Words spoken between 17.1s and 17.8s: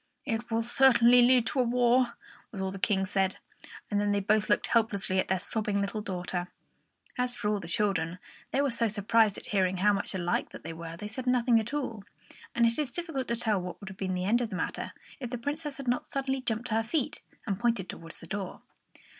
again and